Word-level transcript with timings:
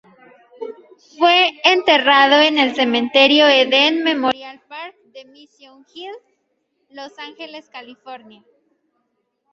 Fue 1.19 1.61
enterrado 1.63 2.41
en 2.41 2.57
el 2.57 2.73
Cementerio 2.73 3.47
Eden 3.47 4.03
Memorial 4.03 4.59
Park 4.67 4.95
de 5.13 5.25
Mission 5.25 5.85
Hills 5.93 6.17
Los 6.89 7.19
Ángeles, 7.19 7.69
California. 7.69 8.43